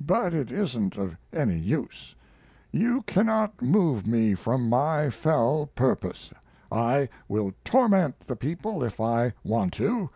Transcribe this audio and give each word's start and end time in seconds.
But 0.00 0.32
it 0.32 0.52
isn't 0.52 0.96
of 0.96 1.16
any 1.32 1.58
use. 1.58 2.14
You 2.70 3.02
cannot 3.02 3.60
move 3.60 4.06
me 4.06 4.36
from 4.36 4.68
my 4.68 5.10
fell 5.10 5.66
purpose. 5.74 6.32
I 6.70 7.08
will 7.26 7.52
torment 7.64 8.28
the 8.28 8.36
people 8.36 8.84
if 8.84 9.00
I 9.00 9.32
want 9.42 9.72
to. 9.72 10.10